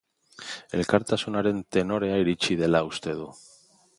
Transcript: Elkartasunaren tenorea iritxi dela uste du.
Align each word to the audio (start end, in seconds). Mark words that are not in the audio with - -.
Elkartasunaren 0.77 1.59
tenorea 1.77 2.17
iritxi 2.23 2.59
dela 2.65 2.83
uste 2.91 3.17
du. 3.23 3.31